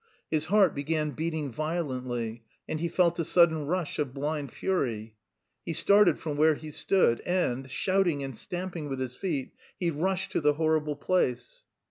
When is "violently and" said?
1.51-2.79